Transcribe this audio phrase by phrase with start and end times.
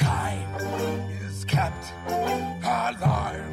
[0.00, 0.60] Mankind
[1.30, 1.92] is kept
[2.64, 3.44] alive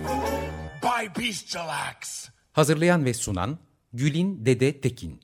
[0.84, 2.30] by bestial acts.
[2.52, 3.58] Hazırlayan ve sunan
[3.94, 5.20] Gülin Dede Tekin.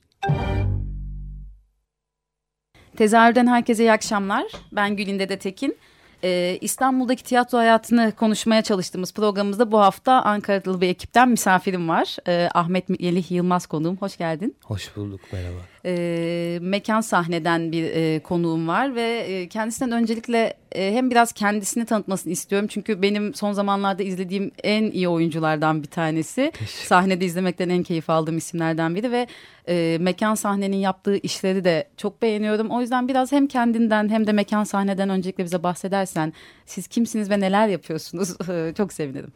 [2.96, 4.44] Tezahürden herkese iyi akşamlar.
[4.72, 5.78] Ben Gülin Dede Tekin.
[6.24, 12.16] Ee, İstanbul'daki tiyatro hayatını konuşmaya çalıştığımız programımızda bu hafta Ankaralı bir ekipten misafirim var.
[12.28, 13.96] Ee, Ahmet Melih Yılmaz konuğum.
[13.96, 14.56] Hoş geldin.
[14.64, 15.71] Hoş bulduk, merhaba.
[15.86, 21.86] Ee, mekan sahneden bir e, konuğum var ve e, kendisinden öncelikle e, hem biraz kendisini
[21.86, 22.68] tanıtmasını istiyorum.
[22.70, 26.52] Çünkü benim son zamanlarda izlediğim en iyi oyunculardan bir tanesi.
[26.66, 29.26] Sahnede izlemekten en keyif aldığım isimlerden biri ve
[29.68, 32.70] e, mekan sahnenin yaptığı işleri de çok beğeniyorum.
[32.70, 36.32] O yüzden biraz hem kendinden hem de mekan sahneden öncelikle bize bahsedersen
[36.66, 38.36] siz kimsiniz ve neler yapıyorsunuz
[38.76, 39.32] çok sevinirim.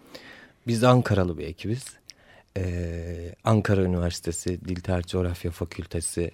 [0.67, 1.85] Biz Ankaralı bir ekibiz.
[2.57, 6.31] Ee, Ankara Üniversitesi Dil Tarih Coğrafya Fakültesi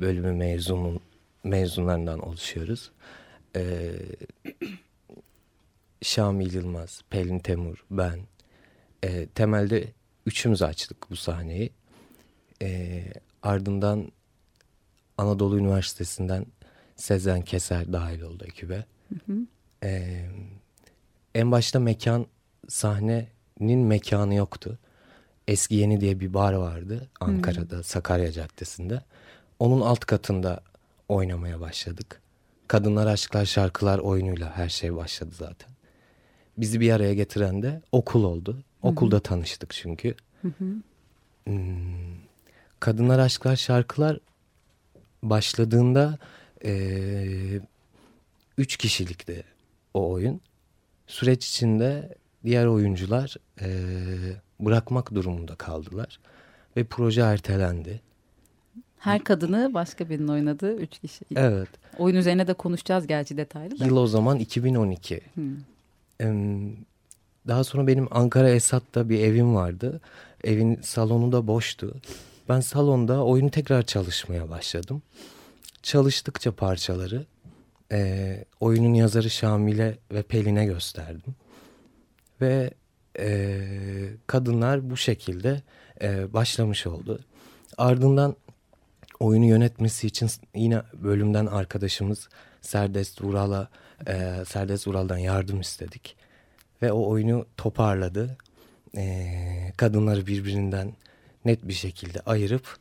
[0.00, 1.00] bölümü mezunun
[1.44, 2.90] mezunlarından oluşuyoruz.
[3.56, 3.92] Ee,
[6.02, 8.20] Şamil Yılmaz, Pelin Temur, ben.
[9.04, 9.84] Ee, temelde
[10.26, 11.72] üçümüz açtık bu sahneyi.
[12.62, 13.04] Ee,
[13.42, 14.12] ardından
[15.18, 16.46] Anadolu Üniversitesi'nden
[16.96, 18.84] Sezen Keser dahil oldu ekibe.
[19.08, 19.38] Hı hı.
[19.82, 20.26] Ee,
[21.34, 22.26] en başta mekan
[22.68, 24.78] sahnenin mekanı yoktu.
[25.48, 27.84] Eski Yeni diye bir bar vardı Ankara'da hmm.
[27.84, 29.02] Sakarya Caddesi'nde.
[29.58, 30.60] Onun alt katında
[31.08, 32.20] oynamaya başladık.
[32.68, 35.70] Kadınlar Aşklar Şarkılar oyunuyla her şey başladı zaten.
[36.58, 38.64] Bizi bir araya getiren de okul oldu.
[38.82, 39.22] Okulda hmm.
[39.22, 40.14] tanıştık çünkü.
[40.40, 41.56] Hmm.
[42.80, 44.18] Kadınlar Aşklar Şarkılar
[45.22, 46.18] başladığında
[46.64, 46.72] e,
[48.58, 49.44] üç kişilikti
[49.94, 50.40] o oyun.
[51.06, 52.14] Süreç içinde
[52.44, 53.68] diğer oyuncular e,
[54.60, 56.20] bırakmak durumunda kaldılar
[56.76, 58.00] ve proje ertelendi.
[58.98, 61.24] Her kadını başka birinin oynadığı üç kişi.
[61.36, 61.68] Evet.
[61.98, 63.84] Oyun üzerine de konuşacağız gerçi detaylı da.
[63.84, 65.20] Yıl o zaman 2012.
[65.34, 65.56] Hmm.
[67.48, 70.00] Daha sonra benim Ankara Esat'ta bir evim vardı.
[70.44, 71.94] Evin salonu da boştu.
[72.48, 75.02] Ben salonda oyunu tekrar çalışmaya başladım.
[75.82, 77.24] Çalıştıkça parçaları
[77.92, 81.34] e, oyunun yazarı Şamil'e ve Pelin'e gösterdim.
[82.40, 82.70] Ve
[83.18, 83.60] e,
[84.26, 85.62] kadınlar bu şekilde
[86.02, 87.20] e, başlamış oldu.
[87.78, 88.36] Ardından
[89.20, 92.28] oyunu yönetmesi için yine bölümden arkadaşımız
[92.60, 93.68] Serdest Ural'a
[94.08, 96.16] e, Serdest Ural'dan yardım istedik.
[96.82, 98.36] Ve o oyunu toparladı.
[98.96, 100.92] E, kadınları birbirinden
[101.44, 102.76] net bir şekilde ayırıp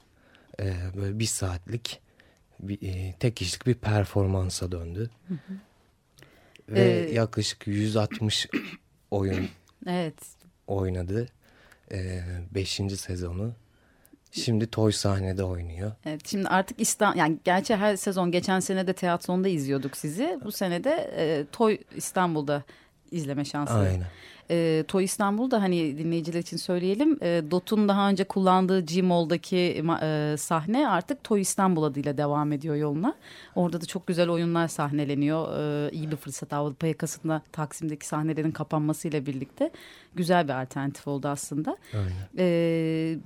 [0.59, 1.99] e, böyle bir saatlik
[2.59, 5.09] bir, e, tek kişilik bir performansa döndü.
[5.27, 5.53] Hı hı.
[6.69, 8.47] Ve ee, yaklaşık 160
[9.11, 9.49] oyun
[9.87, 10.15] evet.
[10.67, 11.27] oynadı.
[11.91, 12.21] Ee,
[12.51, 13.53] beşinci sezonu.
[14.31, 15.91] Şimdi Toy sahnede oynuyor.
[16.05, 20.39] Evet, şimdi artık İstanbul yani gerçi her sezon geçen sene de tiyatronda izliyorduk sizi.
[20.43, 22.63] Bu sene de e, Toy İstanbul'da
[23.11, 24.07] izleme şansı Aynen
[24.51, 27.17] e, Toy İstanbul'da hani dinleyiciler için söyleyelim.
[27.21, 33.15] E, Dot'un daha önce kullandığı G-Mall'daki e, sahne artık Toy İstanbul adıyla devam ediyor yoluna.
[33.55, 35.59] Orada da çok güzel oyunlar sahneleniyor.
[35.59, 39.71] E, iyi bir fırsat Avrupa yakasında Taksim'deki sahnelerin kapanmasıyla birlikte
[40.15, 41.77] güzel bir alternatif oldu aslında.
[41.93, 42.29] Aynen.
[42.37, 43.17] E,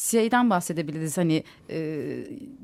[0.00, 1.98] şeyden bahsedebiliriz hani e,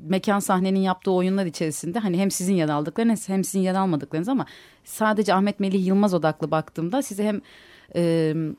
[0.09, 4.45] mekan sahnenin yaptığı oyunlar içerisinde hani hem sizin yer aldıklarınız hem sizin yer almadıklarınız ama
[4.83, 7.41] sadece Ahmet Melih Yılmaz odaklı baktığımda size hem
[7.93, 8.55] e,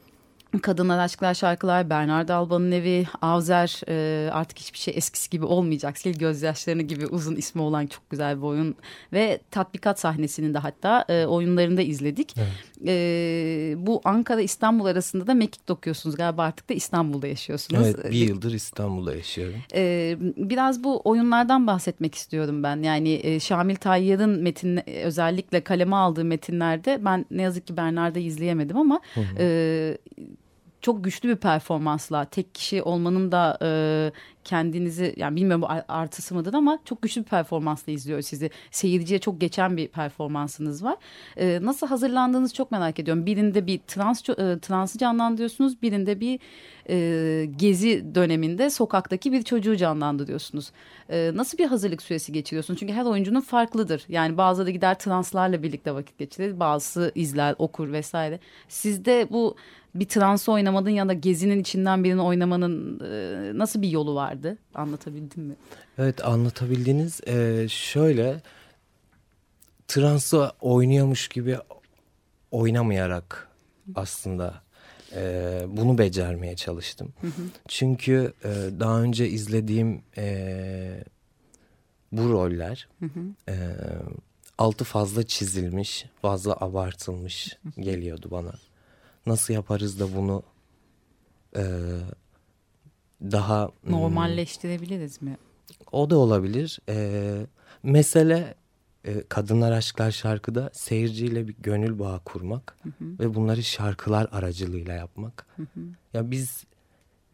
[0.62, 5.98] Kadınlar Aşklar Şarkılar, Bernard Alba'nın evi, Avzer e, artık hiçbir şey eskisi gibi olmayacak.
[6.02, 8.74] Sil gözyaşlarını gibi uzun ismi olan çok güzel bir oyun.
[9.12, 12.34] Ve tatbikat sahnesinin de hatta e, oyunlarında izledik.
[12.36, 12.88] Evet.
[12.88, 17.86] E, bu Ankara İstanbul arasında da mekik dokuyorsunuz galiba artık da İstanbul'da yaşıyorsunuz.
[17.86, 19.60] Evet bir yıldır İstanbul'da yaşıyorum.
[19.74, 22.82] E, biraz bu oyunlardan bahsetmek istiyorum ben.
[22.82, 28.76] Yani e, Şamil Tayyar'ın metin özellikle kaleme aldığı metinlerde ben ne yazık ki Bernard'ı izleyemedim
[28.76, 29.00] ama...
[29.14, 29.24] Hı hı.
[29.38, 29.98] E,
[30.86, 33.68] çok güçlü bir performansla tek kişi olmanın da e,
[34.46, 38.50] kendinizi yani bilmiyorum bu artısı mıdır ama çok güçlü bir performansla izliyor sizi.
[38.70, 40.96] Seyirciye çok geçen bir performansınız var.
[41.36, 43.26] E, nasıl hazırlandığınızı çok merak ediyorum.
[43.26, 45.82] Birinde bir trans e, transı canlandırıyorsunuz.
[45.82, 46.40] Birinde bir
[46.88, 50.72] e, gezi döneminde sokaktaki bir çocuğu canlandırıyorsunuz.
[51.10, 52.80] E, nasıl bir hazırlık süresi geçiriyorsunuz?
[52.80, 54.04] Çünkü her oyuncunun farklıdır.
[54.08, 56.60] Yani bazıları gider translarla birlikte vakit geçirir.
[56.60, 58.40] Bazısı izler, okur vesaire.
[58.68, 59.56] Sizde bu
[60.00, 64.58] bir transı oynamanın ya da gezinin içinden birini oynamanın e, nasıl bir yolu vardı?
[64.74, 65.54] Anlatabildim mi?
[65.98, 68.42] Evet anlatabildiğiniz e, şöyle
[69.88, 71.58] transı oynuyormuş gibi
[72.50, 73.48] oynamayarak
[73.94, 74.62] aslında
[75.14, 77.12] e, bunu becermeye çalıştım.
[77.20, 77.42] Hı hı.
[77.68, 78.48] Çünkü e,
[78.80, 81.04] daha önce izlediğim e,
[82.12, 83.52] bu roller hı hı.
[83.52, 83.54] E,
[84.58, 88.52] altı fazla çizilmiş, fazla abartılmış geliyordu bana.
[89.26, 90.42] Nasıl yaparız da bunu
[91.56, 91.62] e,
[93.22, 93.70] daha...
[93.82, 95.36] Hmm, Normalleştirebiliriz mi?
[95.92, 96.78] O da olabilir.
[96.88, 97.46] E,
[97.82, 98.54] mesele
[99.04, 103.18] e, Kadınlar Aşklar şarkıda seyirciyle bir gönül bağı kurmak hı hı.
[103.20, 105.46] ve bunları şarkılar aracılığıyla yapmak.
[105.56, 105.80] Hı hı.
[106.14, 106.64] Ya biz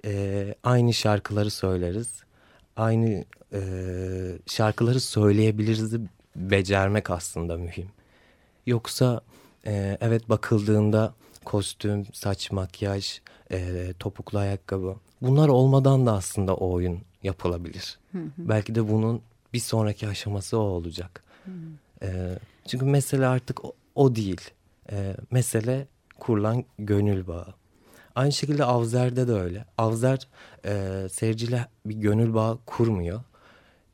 [0.05, 2.23] e, aynı şarkıları söyleriz.
[2.77, 3.61] Aynı e,
[4.47, 5.95] şarkıları söyleyebiliriz
[6.37, 7.89] becermek aslında mühim.
[8.67, 9.21] Yoksa
[9.67, 11.15] e, evet bakıldığında
[11.45, 13.21] kostüm, saç, makyaj,
[13.53, 17.99] e, topuklu ayakkabı bunlar olmadan da aslında o oyun yapılabilir.
[18.13, 18.31] Hı hı.
[18.39, 19.23] Belki de bunun
[19.53, 21.25] bir sonraki aşaması o olacak.
[22.03, 24.41] E, çünkü mesele artık o, o değil.
[24.93, 25.87] E, mesele
[26.19, 27.55] kurulan gönül bağı.
[28.15, 29.65] Aynı şekilde Avzer'de de öyle.
[29.79, 30.29] Avzer
[30.65, 33.21] e, seyirciyle bir gönül bağı kurmuyor.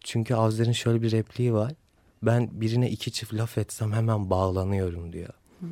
[0.01, 1.73] Çünkü Avzer'in şöyle bir repliği var.
[2.23, 5.35] Ben birine iki çift laf etsem hemen bağlanıyorum diyor.
[5.61, 5.69] Hmm.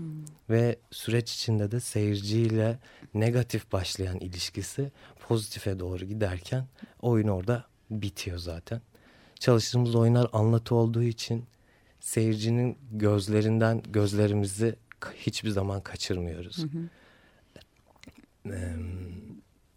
[0.50, 2.78] Ve süreç içinde de seyirciyle
[3.14, 4.92] negatif başlayan ilişkisi
[5.28, 6.66] pozitife doğru giderken
[7.00, 8.80] oyun orada bitiyor zaten.
[9.38, 11.44] Çalıştığımız oyunlar anlatı olduğu için
[12.00, 14.76] seyircinin gözlerinden gözlerimizi
[15.14, 16.58] hiçbir zaman kaçırmıyoruz.
[16.58, 16.88] Hı hı.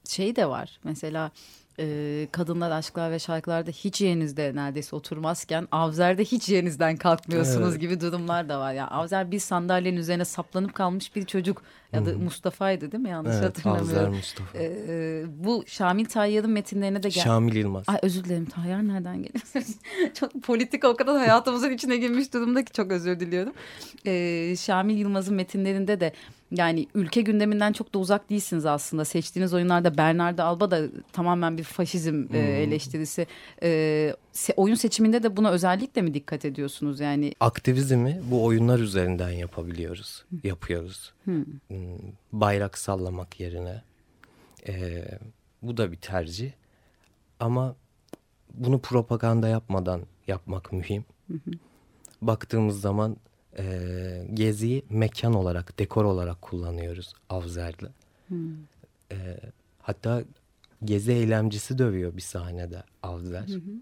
[0.10, 1.32] Şey de var mesela
[1.80, 7.82] e, kadınlar aşklar ve şarkılarda hiç yerinizde neredeyse oturmazken Avzer'de hiç yerinizden kalkmıyorsunuz evet.
[7.82, 8.74] gibi durumlar da var.
[8.74, 11.64] Yani Avzer bir sandalyenin üzerine saplanıp kalmış bir çocuk
[11.94, 13.90] ya da Mustafa'ydı değil mi yanlış evet, hatırlamıyorum.
[13.90, 14.58] Avzer Mustafa.
[14.58, 17.24] E, e, bu Şamil Tayyar'ın metinlerine de gel.
[17.24, 17.84] Şamil Yılmaz.
[17.88, 19.44] Ay özür dilerim Tayyar nereden geliyor?
[20.14, 23.54] çok politik o kadar hayatımızın içine girmiş durumda ki çok özür diliyorum.
[24.06, 26.14] E, Şamil Yılmaz'ın metinlerinde de
[26.51, 29.06] yani ülke gündeminden çok da uzak değilsiniz aslında.
[29.06, 30.81] Seçtiğiniz oyunlarda Bernardo Alba da
[31.13, 32.36] tamamen bir faşizm hmm.
[32.36, 33.28] e, eleştirisi.
[33.63, 37.34] E, se, oyun seçiminde de buna özellikle mi dikkat ediyorsunuz yani?
[37.40, 40.40] Aktivizmi bu oyunlar üzerinden yapabiliyoruz, hmm.
[40.44, 41.13] yapıyoruz.
[41.24, 41.46] Hmm.
[42.31, 43.81] Bayrak sallamak yerine.
[44.68, 45.06] E,
[45.62, 46.51] bu da bir tercih.
[47.40, 47.75] Ama
[48.54, 51.06] bunu propaganda yapmadan yapmak mühim.
[51.28, 51.38] Hı
[52.22, 53.18] Baktığımız zaman
[53.60, 57.90] e, geziyi mekan olarak, dekor olarak kullanıyoruz Avzer'le.
[58.28, 58.54] Hmm.
[59.12, 59.40] E,
[59.80, 60.24] hatta
[60.84, 63.48] gezi eylemcisi dövüyor bir sahnede Avzer.
[63.48, 63.80] Hı hı.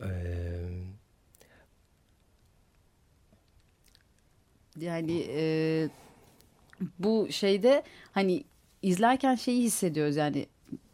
[0.00, 0.10] E,
[4.76, 5.88] yani e,
[6.98, 7.82] bu şeyde
[8.12, 8.44] hani
[8.82, 10.46] izlerken şeyi hissediyoruz yani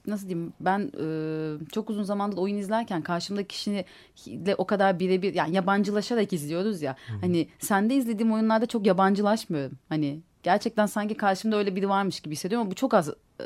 [0.06, 1.06] nasıl diyeyim ben e,
[1.72, 6.96] çok uzun zamandır oyun izlerken karşımdaki kişiyle o kadar birebir yani yabancılaşarak izliyoruz ya.
[7.06, 7.12] Hı.
[7.20, 9.78] Hani sende izlediğim oyunlarda çok yabancılaşmıyorum.
[9.88, 13.10] Hani gerçekten sanki karşımda öyle biri varmış gibi hissediyorum ama bu çok az
[13.40, 13.44] e,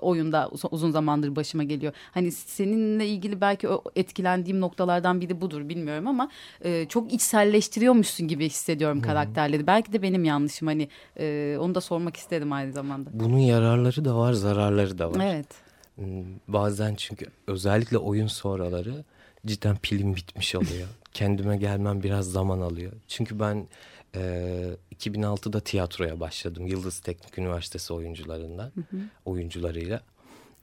[0.00, 1.92] oyunda uzun zamandır başıma geliyor.
[2.14, 6.28] Hani seninle ilgili belki o etkilendiğim noktalardan biri budur bilmiyorum ama
[6.64, 9.66] e, çok içselleştiriyormuşsun gibi hissediyorum karakterleri.
[9.66, 13.10] Belki de benim yanlışım hani e, onu da sormak istedim aynı zamanda.
[13.12, 15.20] Bunun yararları da var zararları da var.
[15.24, 15.67] Evet.
[15.98, 19.04] Hmm, bazen çünkü özellikle oyun sonraları
[19.46, 20.88] cidden pilim bitmiş oluyor.
[21.12, 22.92] Kendime gelmem biraz zaman alıyor.
[23.08, 23.68] Çünkü ben
[24.14, 26.66] e, 2006'da tiyatroya başladım.
[26.66, 29.00] Yıldız Teknik Üniversitesi oyuncularından, hı hı.
[29.24, 30.00] oyuncularıyla.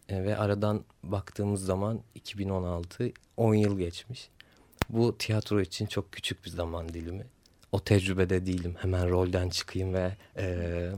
[0.09, 4.29] E, ve aradan baktığımız zaman 2016 10 yıl geçmiş.
[4.89, 7.25] Bu tiyatro için çok küçük bir zaman dilimi
[7.75, 8.75] o tecrübede değilim.
[8.79, 10.89] Hemen rolden çıkayım ve e,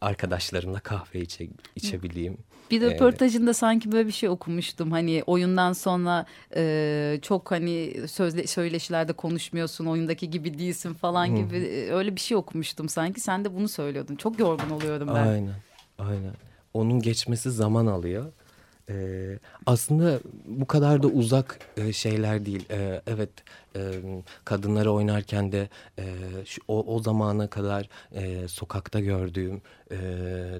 [0.00, 2.38] arkadaşlarımla kahve içe, içebileyim.
[2.72, 4.90] Bir röportajında ee, sanki böyle bir şey okumuştum.
[4.90, 6.26] Hani oyundan sonra
[6.56, 11.36] e, çok hani sözle, söyleşilerde konuşmuyorsun, oyundaki gibi değilsin falan hı.
[11.36, 11.56] gibi
[11.92, 13.20] öyle bir şey okumuştum sanki.
[13.20, 14.16] Sen de bunu söylüyordun.
[14.16, 15.26] Çok yorgun oluyorum ben.
[15.26, 15.54] Aynen,
[15.98, 16.32] aynen.
[16.74, 18.32] Onun geçmesi zaman alıyor.
[18.92, 22.66] Ee, aslında bu kadar da uzak e, şeyler değil.
[22.70, 23.30] Ee, evet
[23.76, 23.80] e,
[24.44, 25.68] kadınları oynarken de
[25.98, 26.04] e,
[26.44, 29.96] şu, o, o zamana kadar e, sokakta gördüğüm e,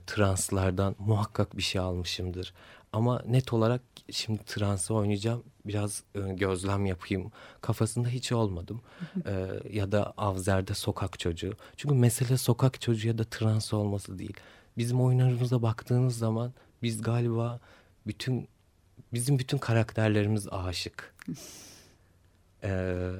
[0.07, 2.55] translardan muhakkak bir şey almışımdır.
[2.93, 8.81] Ama net olarak şimdi transı oynayacağım biraz e, gözlem yapayım kafasında hiç olmadım.
[9.27, 11.53] E, ya da Avzer'de sokak çocuğu.
[11.77, 14.37] Çünkü mesele sokak çocuğu ya da trans olması değil.
[14.79, 17.61] Bizim oyunlarımıza baktığınız zaman biz galiba
[18.07, 18.49] bütün
[19.13, 21.15] bizim bütün karakterlerimiz aşık.
[22.65, 23.13] Ee,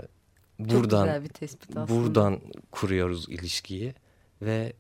[0.59, 1.89] buradan güzel bir tespit aslında.
[1.89, 3.95] buradan kuruyoruz ilişkiyi
[4.43, 4.73] ve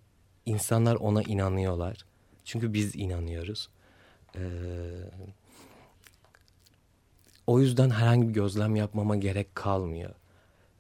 [0.47, 2.05] insanlar ona inanıyorlar.
[2.45, 3.69] Çünkü biz inanıyoruz.
[4.37, 4.41] Ee,
[7.47, 10.15] o yüzden herhangi bir gözlem yapmama gerek kalmıyor.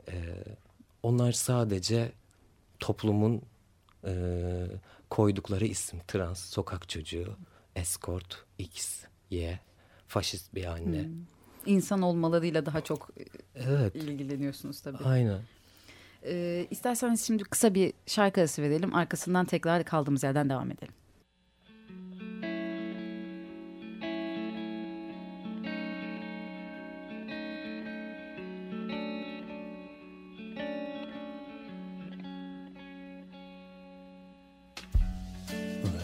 [0.08, 0.44] Ee,
[1.02, 2.12] onlar sadece
[2.80, 3.42] toplumun
[4.04, 4.14] e,
[5.10, 6.00] koydukları isim.
[6.08, 7.36] Trans, sokak çocuğu,
[7.76, 9.58] escort, X, Y,
[10.08, 11.08] faşist bir anne.
[11.66, 13.24] İnsan olmalarıyla daha çok e,
[13.54, 15.04] Evet, ilgileniyorsunuz tabii.
[15.04, 15.38] aynen.
[16.24, 18.94] Ee, isterseniz şimdi kısa bir şarkı arası verelim.
[18.94, 20.94] Arkasından tekrar kaldığımız yerden devam edelim.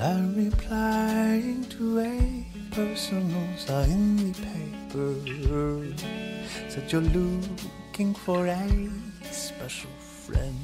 [0.00, 2.27] I'm replying to a
[2.78, 5.10] personal in the paper.
[6.68, 8.88] Said you're looking for a
[9.32, 10.54] special friend.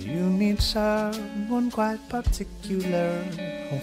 [0.00, 3.22] You need someone quite particular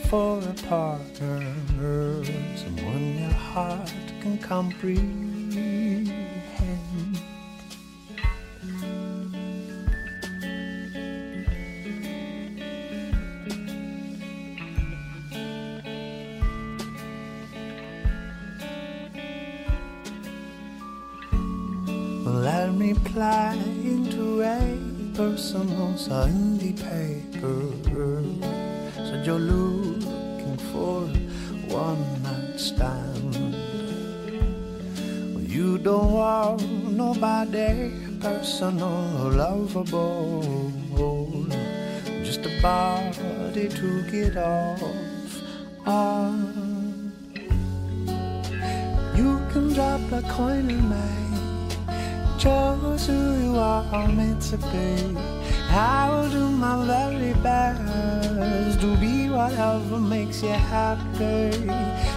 [0.09, 1.41] for a partner,
[2.55, 5.32] someone your heart can comprehend.
[26.07, 27.71] The paper.
[28.95, 31.01] Said you're looking for
[31.73, 33.35] one night stand.
[35.33, 40.43] Well, you don't want nobody personal or lovable.
[42.23, 44.81] Just a body to get off
[45.85, 47.13] on.
[49.15, 51.07] You can drop a coin in me,
[52.37, 55.32] chose who you are meant to be.
[55.75, 61.49] I will do my very best to be whatever makes you happy.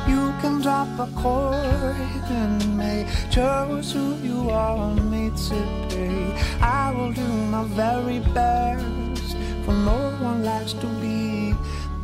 [0.07, 1.97] You can drop a coin
[2.29, 5.55] in me, chose who you are meant to
[5.89, 6.35] be.
[6.61, 11.55] I will do my very best, for no one likes to be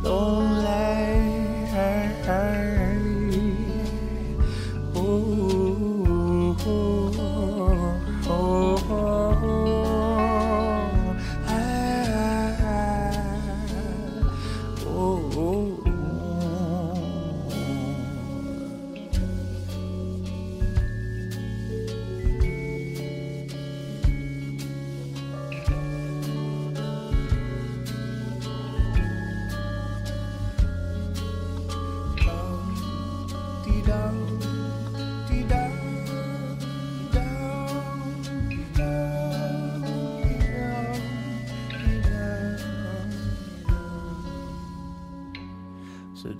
[0.01, 1.33] lonely.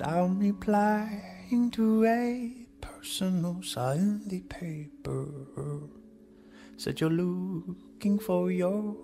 [0.06, 5.28] I'm replying to a person who signed the paper.
[6.76, 8.98] Said you're looking for your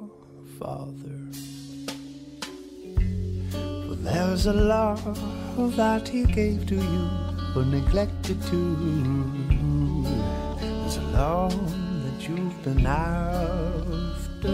[0.60, 1.32] father.
[3.52, 5.18] For there's a love
[5.78, 7.10] that he gave to you,
[7.54, 8.76] but neglected to.
[10.60, 14.52] There's a love that you've been after.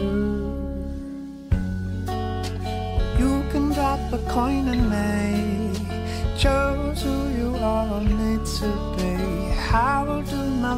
[3.19, 5.64] You can drop a coin and make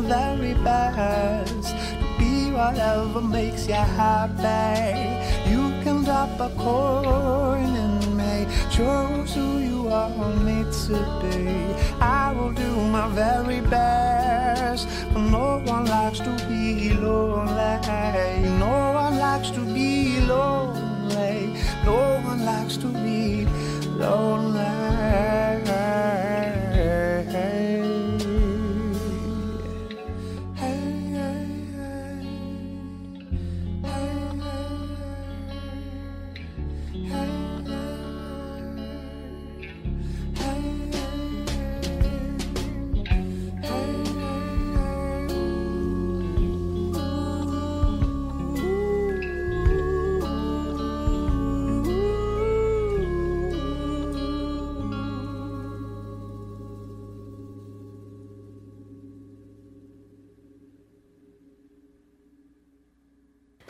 [0.01, 5.49] my very best to be whatever makes you happy.
[5.49, 11.73] You can drop a coin and me, chose who you are made to be.
[11.99, 18.49] I will do my very best, but no one likes to be lonely.
[18.59, 21.55] No one likes to be lonely.
[21.85, 23.45] No one likes to be
[23.97, 25.46] lonely.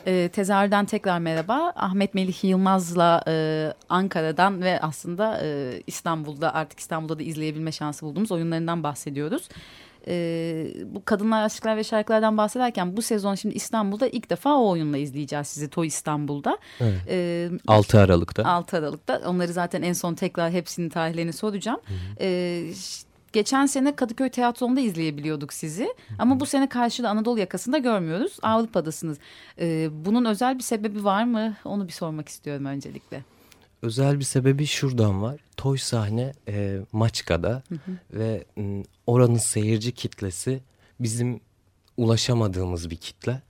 [0.08, 1.74] E, tezahürden tekrar merhaba.
[1.76, 8.32] Ahmet Melih Yılmaz'la e, Ankara'dan ve aslında e, İstanbul'da artık İstanbul'da da izleyebilme şansı bulduğumuz
[8.32, 9.50] oyunlarından bahsediyoruz.
[10.08, 14.98] E, bu kadınlar aşklar ve şarkılardan bahsederken bu sezon şimdi İstanbul'da ilk defa o oyunla
[14.98, 16.58] izleyeceğiz sizi Toy İstanbul'da.
[16.82, 17.00] Evet.
[17.10, 18.46] E, 6 Aralık'ta.
[18.46, 19.22] 6 Aralık'ta.
[19.26, 21.80] Onları zaten en son tekrar hepsinin tarihlerini soracağım.
[22.22, 23.07] Ee, ş-
[23.38, 25.96] geçen sene Kadıköy Tiyatrosu'nda izleyebiliyorduk sizi.
[26.20, 28.38] Ama bu sene karşıda Anadolu yakasında görmüyoruz.
[28.42, 29.18] Avrupa'dasınız.
[29.60, 31.56] Ee, bunun özel bir sebebi var mı?
[31.66, 33.24] Onu bir sormak istiyorum öncelikle.
[33.82, 35.40] Özel bir sebebi şuradan var.
[35.58, 37.64] Toy sahne e, Maçka'da
[38.14, 40.60] ve m, oranın seyirci kitlesi
[41.00, 41.40] bizim
[41.98, 43.42] ulaşamadığımız bir kitle.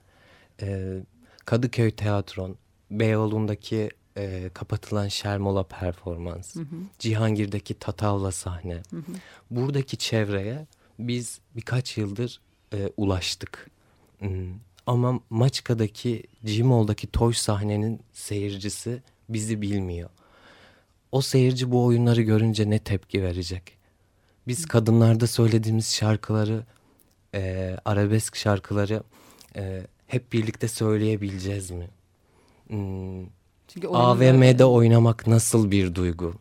[0.62, 0.98] E,
[1.46, 2.56] Kadıköy Tiyatron,
[2.91, 6.56] Beyoğlu'ndaki e, kapatılan Şermola performans,
[7.00, 8.82] Cihangir'deki Tatavla sahne.
[9.52, 10.68] Buradaki çevreye
[11.00, 12.42] biz birkaç yıldır
[12.74, 13.70] e, ulaştık.
[14.20, 14.54] Hmm,
[14.86, 20.10] Ama Maçka'daki, Cimol'daki Toy sahnenin seyircisi bizi bilmiyor.
[21.12, 23.78] O seyirci bu oyunları görünce ne tepki verecek?
[24.48, 26.64] Biz kadınlarda söylediğimiz şarkıları,
[27.36, 29.04] e, arabesk şarkıları
[29.56, 31.88] e, hep birlikte söyleyebileceğiz mi?
[32.68, 33.26] Hmm,
[33.68, 36.34] Çünkü AVM'de oynamak nasıl bir duygu?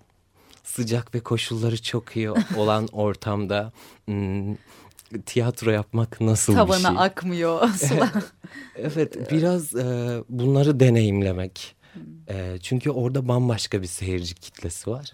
[0.64, 3.72] Sıcak ve koşulları çok iyi olan ortamda
[4.04, 4.54] hmm,
[5.26, 6.96] tiyatro yapmak nasıl bir Tavana şey?
[6.98, 8.12] akmıyor sular.
[8.76, 11.76] Evet biraz e, bunları deneyimlemek.
[12.28, 15.12] E, çünkü orada bambaşka bir seyirci kitlesi var.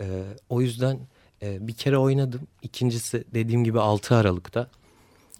[0.00, 0.04] E,
[0.48, 0.98] o yüzden
[1.42, 2.40] e, bir kere oynadım.
[2.62, 4.70] İkincisi dediğim gibi 6 Aralık'ta.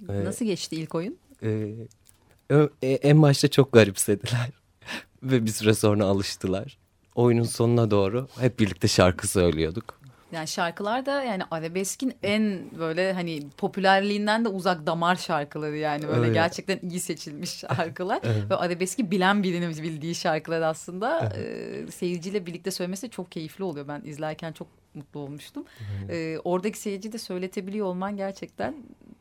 [0.09, 1.17] Nasıl geçti ilk oyun?
[1.43, 4.51] E, e, en başta çok garipsediler.
[5.23, 6.79] Ve bir süre sonra alıştılar.
[7.15, 10.01] Oyunun sonuna doğru hep birlikte şarkı söylüyorduk.
[10.33, 16.21] Yani şarkılar da yani arabeskin en böyle hani popülerliğinden de uzak damar şarkıları yani böyle
[16.21, 16.33] Öyle.
[16.33, 18.21] gerçekten iyi seçilmiş şarkılar.
[18.51, 23.89] Ve arabeski bilen birinin bildiği şarkılar aslında e, seyirciyle birlikte söylemesi çok keyifli oluyor.
[23.89, 25.65] Ben izlerken çok mutlu olmuştum.
[26.11, 28.75] E, oradaki seyirci de söyletebiliyor olman gerçekten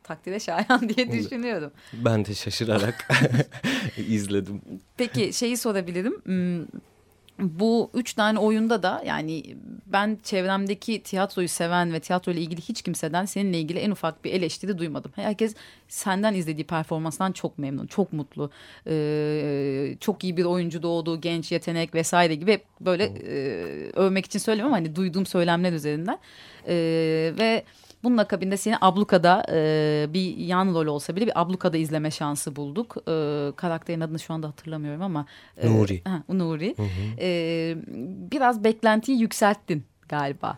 [0.05, 1.71] takdire şayan diye düşünüyorum.
[1.93, 3.07] Ben de şaşırarak
[4.07, 4.61] izledim.
[4.97, 6.13] Peki şeyi sorabilirim.
[6.23, 6.65] Hmm,
[7.39, 9.43] Bu üç tane oyunda da yani
[9.85, 14.31] ben çevremdeki tiyatroyu seven ve tiyatro ile ilgili hiç kimseden seninle ilgili en ufak bir
[14.33, 15.11] eleştiri duymadım.
[15.15, 15.55] Herkes
[15.87, 18.51] senden izlediği performanstan çok memnun, çok mutlu.
[18.87, 23.35] Ee, çok iyi bir oyuncu doğdu, genç yetenek vesaire gibi böyle e,
[23.93, 26.17] övmek için söylemiyorum hani duyduğum söylemler üzerinden.
[26.67, 27.63] Ee, ve
[28.05, 32.95] bunun akabinde seni Abluka'da e, bir yan rol olsa bile bir Abluka'da izleme şansı bulduk.
[32.97, 33.11] E,
[33.55, 35.25] karakterin adını şu anda hatırlamıyorum ama.
[35.57, 36.01] e, Nuri.
[36.05, 36.75] Ha, Nuri.
[37.19, 37.77] E,
[38.31, 40.57] biraz beklentiyi yükselttin galiba.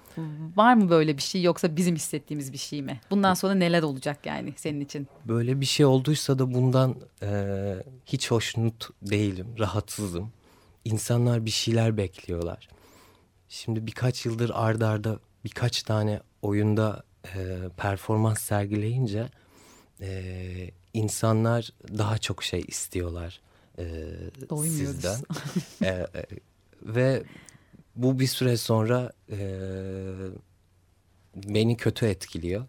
[0.56, 3.00] Var mı böyle bir şey yoksa bizim hissettiğimiz bir şey mi?
[3.12, 5.08] Bundan sonra neler olacak yani senin için?
[5.26, 7.30] Böyle bir şey olduysa da bundan e,
[8.06, 10.32] hiç hoşnut değilim, rahatsızım.
[10.86, 12.68] İnsanlar bir şeyler bekliyorlar.
[13.50, 17.04] Şimdi birkaç yıldır ardarda arda birkaç tane oyunda
[17.36, 19.30] e, performans sergileyince
[20.02, 23.42] e, insanlar daha çok şey istiyorlar
[23.80, 23.84] e,
[24.64, 25.20] sizden.
[25.82, 26.08] E, e,
[26.84, 27.24] ve
[27.96, 29.40] bu bir süre sonra e,
[31.36, 32.66] beni kötü etkiliyor.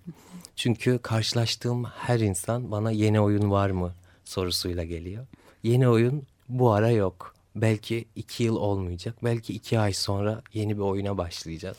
[0.56, 3.94] Çünkü karşılaştığım her insan bana yeni oyun var mı
[4.24, 5.26] sorusuyla geliyor.
[5.62, 7.34] Yeni oyun bu ara yok.
[7.56, 9.16] Belki iki yıl olmayacak.
[9.24, 11.76] Belki iki ay sonra yeni bir oyuna başlayacağız.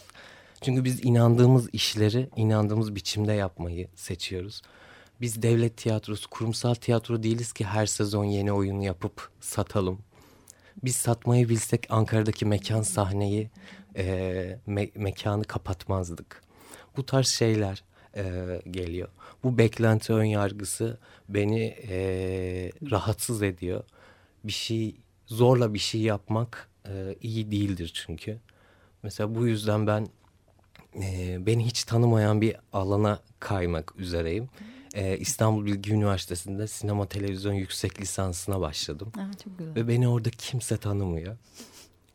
[0.62, 4.62] Çünkü biz inandığımız işleri inandığımız biçimde yapmayı seçiyoruz.
[5.22, 10.00] Biz devlet tiyatrosu, kurumsal tiyatro değiliz ki her sezon yeni oyun yapıp satalım.
[10.84, 13.50] Biz satmayı bilsek Ankara'daki mekan sahneyi,
[13.96, 14.04] e,
[14.68, 16.44] me- mekanı kapatmazdık.
[16.98, 17.84] Bu tarz şeyler
[18.16, 18.24] e,
[18.72, 19.10] geliyor.
[19.44, 20.98] Bu beklenti ön yargısı
[21.30, 22.00] beni e,
[22.92, 23.84] rahatsız ediyor.
[24.44, 24.96] Bir şey
[25.26, 28.38] zorla bir şey yapmak e, iyi değildir çünkü.
[29.04, 30.08] Mesela bu yüzden ben
[30.96, 34.50] e, beni hiç tanımayan bir alana kaymak üzereyim.
[34.94, 39.12] E, İstanbul Bilgi Üniversitesi'nde sinema televizyon yüksek lisansına başladım.
[39.16, 39.76] Ha, çok güzel.
[39.76, 41.38] Ve beni orada kimse tanımıyor.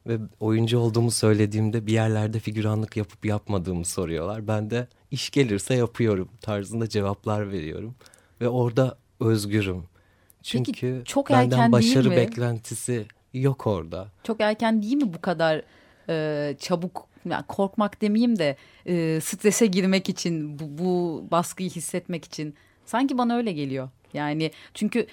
[0.07, 4.49] Ve oyuncu olduğumu söylediğimde bir yerlerde figüranlık yapıp yapmadığımı soruyorlar.
[4.49, 7.95] Ben de iş gelirse yapıyorum tarzında cevaplar veriyorum.
[8.41, 9.85] Ve orada özgürüm.
[10.43, 14.09] Çünkü çok benden erken değil başarı beklentisi yok orada.
[14.25, 15.63] Çok erken değil mi bu kadar
[16.09, 18.57] e, çabuk yani korkmak demeyeyim de
[18.87, 22.55] e, strese girmek için bu, bu baskıyı hissetmek için
[22.87, 23.89] sanki bana öyle geliyor.
[24.15, 25.07] Yani çünkü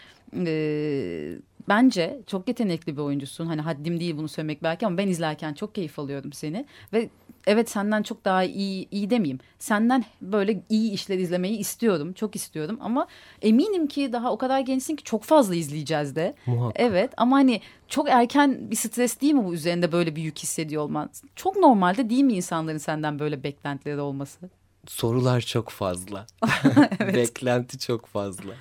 [0.45, 1.38] e,
[1.69, 3.45] bence çok yetenekli bir oyuncusun.
[3.45, 7.10] Hani haddim değil bunu söylemek belki ama ben izlerken çok keyif alıyorum seni ve
[7.48, 9.40] evet senden çok daha iyi iyi demeyeyim.
[9.60, 12.14] Senden böyle iyi işler izlemeyi istiyorum.
[12.14, 13.08] Çok istiyorum ama
[13.42, 16.36] eminim ki daha o kadar gençsin ki çok fazla izleyeceğiz de.
[16.46, 16.76] Muhakkak.
[16.80, 20.84] Evet ama hani çok erken bir stres değil mi bu üzerinde böyle bir yük hissediyor
[20.84, 21.10] olman?
[21.36, 24.50] Çok normalde değil mi insanların senden böyle beklentileri olması?
[24.88, 26.26] Sorular çok fazla.
[27.00, 28.54] Beklenti çok fazla.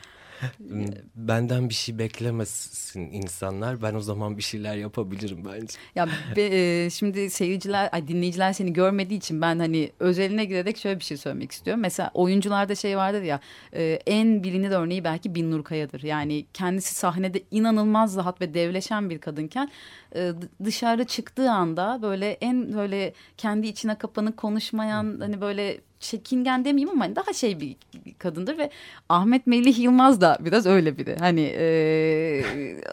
[1.15, 3.83] Benden bir şey beklemesin insanlar.
[3.83, 5.75] Ben o zaman bir şeyler yapabilirim bence.
[5.95, 10.99] Ya be, e, şimdi seyirciler, ay dinleyiciler seni görmediği için ben hani özeline girerek şöyle
[10.99, 11.81] bir şey söylemek istiyorum.
[11.81, 13.41] Mesela oyuncularda şey vardır ya
[13.73, 16.03] e, en bilinir örneği belki Binnur Kaya'dır.
[16.03, 19.71] Yani kendisi sahnede inanılmaz rahat ve devleşen bir kadınken
[20.15, 20.33] e,
[20.65, 27.05] dışarı çıktığı anda böyle en böyle kendi içine kapanık konuşmayan hani böyle çekingen demeyeyim ama
[27.05, 27.77] hani daha şey bir
[28.19, 28.71] kadındır ve
[29.09, 31.17] Ahmet Melih Yılmaz da biraz öyle biri.
[31.19, 32.45] Hani e,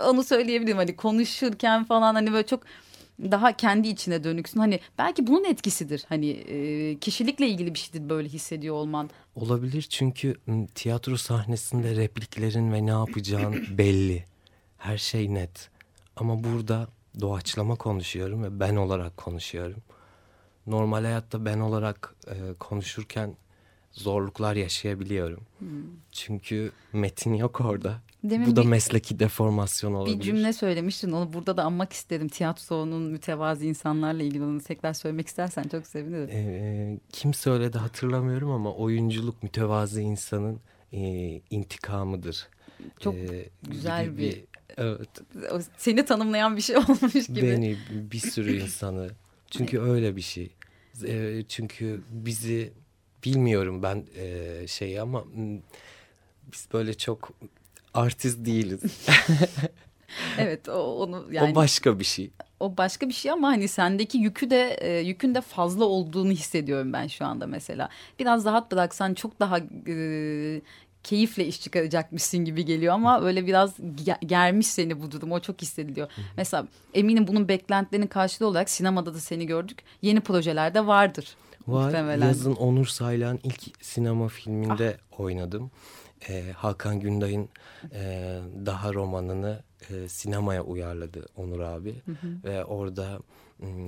[0.10, 2.64] onu söyleyebilirim hani konuşurken falan hani böyle çok
[3.20, 4.60] daha kendi içine dönüksün.
[4.60, 6.06] Hani belki bunun etkisidir.
[6.10, 9.10] Hani e, kişilikle ilgili bir şeydir böyle hissediyor olman.
[9.36, 10.36] Olabilir çünkü
[10.76, 14.26] tiyatro sahnesinde repliklerin ve ne yapacağın belli.
[14.78, 15.70] Her şey net.
[16.16, 16.88] Ama burada
[17.22, 19.82] doğaçlama konuşuyorum ve ben olarak konuşuyorum.
[20.68, 23.34] Normal hayatta ben olarak e, konuşurken
[23.92, 25.44] zorluklar yaşayabiliyorum.
[26.12, 28.02] Çünkü metin yok orada.
[28.24, 30.20] Demin Bu da bir- mesleki deformasyon olabilir.
[30.20, 32.28] Bir cümle söylemiştin onu burada da anmak isterim.
[32.28, 36.30] Tiyatronun mütevazi insanlarla ilgili onu tekrar söylemek istersen çok sevinirim.
[36.32, 40.60] Ee, kim söyledi hatırlamıyorum ama oyunculuk mütevazi insanın
[40.94, 41.00] e,
[41.50, 42.48] intikamıdır.
[43.00, 44.44] Çok Ee, güzel gibi bir-
[44.78, 45.10] evet,
[45.78, 47.42] seni tanımlayan bir şey olmuş gibi.
[47.42, 49.10] beni bir sürü insanı
[49.52, 50.52] çünkü öyle bir şey.
[51.04, 52.74] Ee, çünkü bizi
[53.26, 55.24] bilmiyorum ben e, şey ama
[56.52, 57.32] biz böyle çok
[57.94, 58.82] artist değiliz.
[60.38, 62.32] Evet o, onu yani o başka bir şey.
[62.60, 66.94] o başka bir şey ama hani sendeki yükü de e, yükün de fazla olduğunu hissediyorum
[66.94, 67.90] ben şu anda mesela.
[68.20, 69.58] Biraz rahat bıraksan çok daha
[69.88, 70.62] e,
[71.08, 75.62] keyifle iş çıkaracakmışsın gibi geliyor ama öyle biraz ge- germiş seni bu durum o çok
[75.62, 76.08] hissediliyor.
[76.38, 79.78] Mesela eminim bunun beklentilerinin karşılığı olarak sinemada da seni gördük.
[80.02, 81.36] Yeni projelerde vardır.
[81.68, 81.84] Var.
[81.86, 82.22] muhtemelen.
[82.22, 82.28] Ah.
[82.28, 85.72] Yazın Onur Saylan ilk sinema filminde oynadım.
[86.30, 87.50] Ee, Hakan Günday'ın
[87.94, 91.96] e, Daha romanını e, sinemaya uyarladı Onur abi.
[92.44, 93.20] Ve orada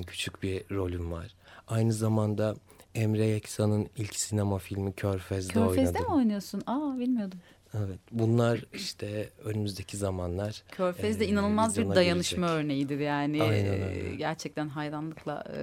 [0.07, 1.27] küçük bir rolüm var.
[1.67, 2.55] Aynı zamanda
[2.99, 6.01] Emre Yeksan'ın ilk sinema filmi Körfez'de, Körfez'de oynadım.
[6.01, 6.61] mi oynuyorsun?
[6.67, 7.39] Aa bilmiyordum.
[7.73, 7.99] Evet.
[8.11, 10.63] Bunlar işte önümüzdeki zamanlar.
[10.71, 12.63] Körfez'de e, inanılmaz bir dayanışma girecek.
[12.65, 13.43] örneğidir yani.
[13.43, 14.15] Aynen Ee, öyle.
[14.15, 15.59] Gerçekten hayranlıkla e,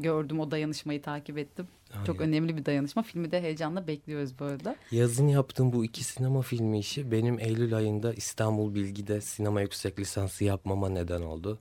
[0.00, 1.66] gördüm o dayanışmayı takip ettim.
[2.06, 2.32] Çok Aynen.
[2.32, 3.02] önemli bir dayanışma.
[3.02, 4.76] Filmi de heyecanla bekliyoruz bu arada.
[4.90, 10.44] Yazın yaptığım bu iki sinema filmi işi benim Eylül ayında İstanbul Bilgi'de sinema yüksek lisansı
[10.44, 11.58] yapmama neden oldu.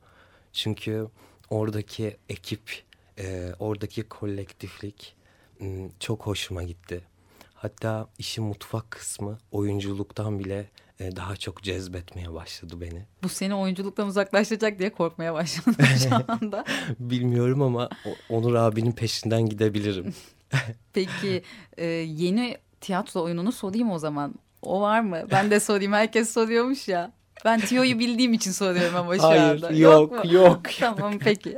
[0.53, 1.07] Çünkü
[1.49, 2.83] oradaki ekip,
[3.19, 5.15] e, oradaki kolektiflik
[5.59, 7.01] m, çok hoşuma gitti.
[7.53, 13.05] Hatta işin mutfak kısmı oyunculuktan bile e, daha çok cezbetmeye başladı beni.
[13.23, 15.75] Bu seni oyunculuktan uzaklaştıracak diye korkmaya başladım
[16.09, 16.65] şu anda.
[16.99, 17.89] Bilmiyorum ama
[18.29, 20.13] Onur abinin peşinden gidebilirim.
[20.93, 21.43] Peki
[21.77, 24.35] e, yeni tiyatro oyununu sorayım o zaman.
[24.61, 25.23] O var mı?
[25.31, 25.93] Ben de sorayım.
[25.93, 27.11] Herkes soruyormuş ya.
[27.45, 29.71] Ben Tiyo'yu bildiğim için soruyorum ama şu Hayır, anda.
[29.71, 30.33] yok, mu?
[30.33, 30.61] yok.
[30.79, 31.57] tamam peki.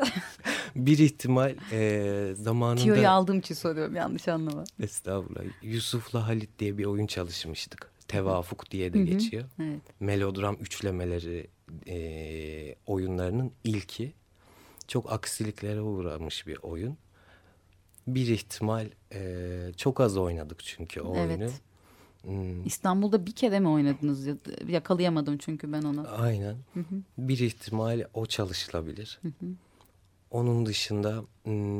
[0.77, 2.81] Bir ihtimal e, zamanında...
[2.83, 4.63] Tiyo'yu aldığım için soruyorum yanlış anlama.
[4.83, 5.41] Estağfurullah.
[5.61, 7.91] Yusuf'la Halit diye bir oyun çalışmıştık.
[8.07, 9.43] Tevafuk diye de geçiyor.
[9.61, 9.81] Evet.
[9.99, 11.47] Melodram üçlemeleri
[11.87, 14.13] e, oyunlarının ilki.
[14.87, 16.97] Çok aksiliklere uğramış bir oyun.
[18.07, 21.39] Bir ihtimal e, çok az oynadık çünkü o Evet.
[21.39, 21.51] oyunu.
[22.21, 24.25] Hmm, İstanbul'da bir kere mi oynadınız?
[24.27, 24.35] Ya-
[24.67, 26.05] Yakalayamadım çünkü ben onu.
[26.17, 26.55] aynen.
[27.17, 29.19] Bir ihtimal o çalışılabilir.
[30.31, 31.23] Onun dışında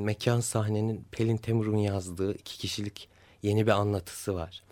[0.04, 3.10] mekan sahnenin Pelin Temur'un yazdığı iki kişilik
[3.44, 4.64] yeni bir anlatısı var.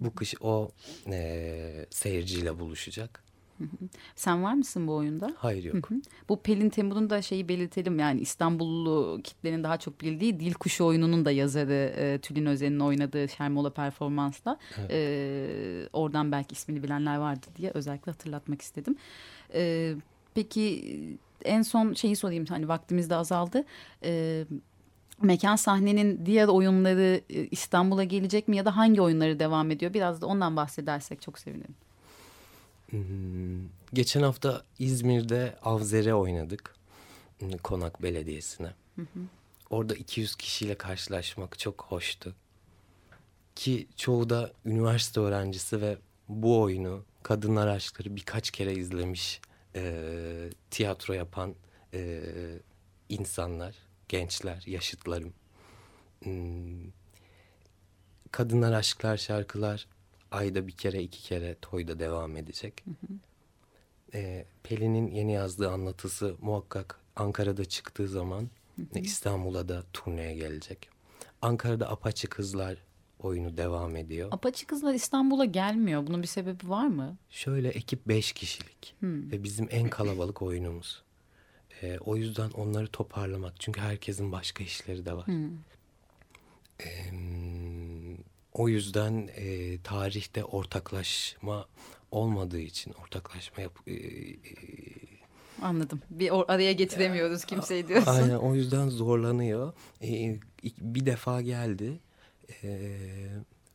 [0.00, 0.70] Bu kış o
[1.06, 3.22] e, seyirciyle buluşacak.
[4.16, 5.34] Sen var mısın bu oyunda?
[5.38, 5.90] Hayır yok.
[5.90, 5.94] Hı.
[6.28, 11.24] Bu Pelin Temur'un da şeyi belirtelim yani İstanbullu kitlenin daha çok bildiği Dil Kuşu oyununun
[11.24, 14.58] da yazarı e, Tülin Özen'in oynadığı Şermola performansla
[14.90, 18.96] e, oradan belki ismini bilenler vardı diye özellikle hatırlatmak istedim.
[19.54, 19.94] E,
[20.34, 23.64] peki en son şeyi sorayım hani vaktimiz de azaldı.
[24.04, 24.44] E,
[25.22, 29.94] Mekan sahnenin diğer oyunları e, İstanbul'a gelecek mi ya da hangi oyunları devam ediyor?
[29.94, 31.74] Biraz da ondan bahsedersek çok sevinirim.
[32.90, 36.74] Hmm, Geçen hafta İzmir'de Avzer'e oynadık.
[37.38, 38.70] Hmm, Konak Belediyesi'ne.
[39.70, 42.34] Orada 200 kişiyle karşılaşmak çok hoştu.
[43.54, 45.96] Ki çoğu da üniversite öğrencisi ve
[46.28, 49.40] bu oyunu Kadınlar Aşkları birkaç kere izlemiş
[49.76, 51.54] e, tiyatro yapan
[51.94, 52.22] e,
[53.08, 53.76] insanlar,
[54.08, 55.34] gençler, yaşıtlarım.
[56.22, 56.90] Hmm,
[58.32, 59.86] Kadınlar Aşklar şarkılar
[60.30, 62.84] ayda bir kere iki kere toyda devam edecek.
[64.14, 68.50] Ee, Pelin'in yeni yazdığı anlatısı muhakkak Ankara'da çıktığı zaman
[68.94, 70.88] İstanbul'a da turneye gelecek.
[71.42, 72.76] Ankara'da Apaçı Kızlar
[73.24, 74.28] oyunu devam ediyor.
[74.32, 76.06] Apaçı Kızlar İstanbul'a gelmiyor.
[76.06, 77.16] Bunun bir sebebi var mı?
[77.30, 81.02] Şöyle ekip beş kişilik ve bizim en kalabalık oyunumuz.
[81.82, 85.26] Ee, o yüzden onları toparlamak çünkü herkesin başka işleri de var.
[86.80, 86.86] Ee,
[88.52, 91.66] o yüzden e, tarihte ortaklaşma
[92.10, 94.36] olmadığı için ortaklaşma yap e, e,
[95.62, 96.00] Anladım.
[96.10, 98.10] Bir or- araya getiremiyoruz kimseyi diyorsun.
[98.10, 99.72] aynen o yüzden zorlanıyor.
[100.00, 100.42] İlk-
[100.80, 102.00] bir defa geldi.
[102.64, 102.96] Ee,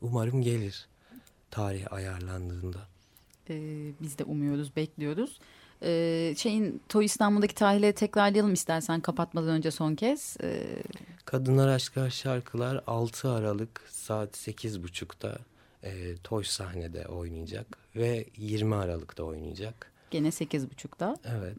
[0.01, 0.87] umarım gelir
[1.51, 2.79] tarih ayarlandığında.
[3.49, 5.39] Ee, biz de umuyoruz, bekliyoruz.
[5.83, 10.37] Ee, şeyin Toy İstanbul'daki tarihleri tekrarlayalım istersen kapatmadan önce son kez.
[10.43, 10.63] Ee,
[11.25, 15.37] Kadınlar Aşklar Şarkılar 6 Aralık saat 8.30'da
[15.83, 19.91] e, Toy sahnede oynayacak ve 20 Aralık'ta oynayacak.
[20.11, 21.17] gene 8.30'da.
[21.25, 21.57] Evet.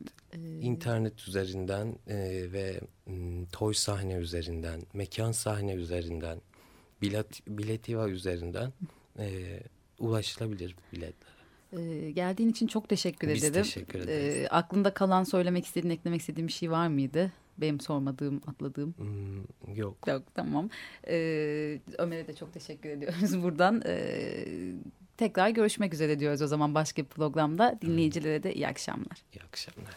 [0.63, 2.17] İnternet üzerinden e,
[2.53, 6.41] ve m, Toy sahne üzerinden, mekan sahne üzerinden,
[7.03, 8.73] bilet, biletiva üzerinden
[9.19, 9.61] e,
[9.99, 11.39] ulaşılabilir biletler.
[11.73, 13.63] Ee, geldiğin için çok teşekkür Biz ederim.
[13.63, 14.35] teşekkür ederiz.
[14.37, 17.33] Ee, aklında kalan söylemek istediğin, eklemek istediğin bir şey var mıydı?
[17.59, 18.95] Benim sormadığım, atladığım.
[18.97, 19.97] Hmm, yok.
[20.07, 20.71] Yok tamam.
[21.09, 23.83] Ee, Ömer'e de çok teşekkür ediyoruz buradan.
[23.87, 24.45] Ee,
[25.17, 27.79] tekrar görüşmek üzere diyoruz o zaman başka bir programda.
[27.83, 29.23] Dinleyicilere de iyi akşamlar.
[29.35, 29.97] İyi akşamlar.